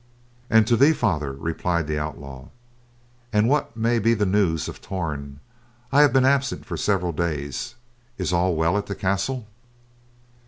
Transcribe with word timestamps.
"And 0.49 0.65
to 0.65 0.75
thee, 0.75 0.93
Father," 0.93 1.33
replied 1.33 1.85
the 1.85 1.99
outlaw. 1.99 2.47
"And 3.31 3.47
what 3.47 3.77
may 3.77 3.99
be 3.99 4.15
the 4.15 4.25
news 4.25 4.67
of 4.67 4.81
Torn. 4.81 5.39
I 5.91 6.01
have 6.01 6.11
been 6.11 6.25
absent 6.25 6.65
for 6.65 6.75
several 6.75 7.11
days. 7.11 7.75
Is 8.17 8.33
all 8.33 8.55
well 8.55 8.79
at 8.79 8.87
the 8.87 8.95
castle?" 8.95 9.45